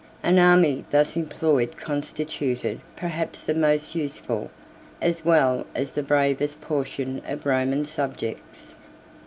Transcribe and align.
An 0.23 0.39
army 0.39 0.83
thus 0.89 1.15
employed 1.15 1.75
constituted 1.77 2.79
perhaps 2.95 3.43
the 3.43 3.53
most 3.53 3.93
useful, 3.93 4.49
as 4.99 5.23
well 5.23 5.67
as 5.75 5.91
the 5.91 6.01
bravest, 6.01 6.59
portion 6.59 7.21
of 7.27 7.45
Roman 7.45 7.85
subjects. 7.85 8.73